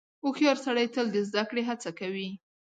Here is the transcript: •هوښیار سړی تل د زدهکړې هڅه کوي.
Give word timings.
•هوښیار 0.23 0.57
سړی 0.65 0.85
تل 0.93 1.07
د 1.11 1.17
زدهکړې 1.27 1.63
هڅه 1.69 1.89
کوي. 1.99 2.29